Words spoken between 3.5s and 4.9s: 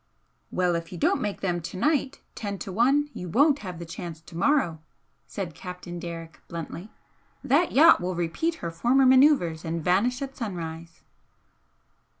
have the chance to morrow!"